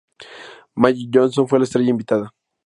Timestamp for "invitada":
1.91-2.33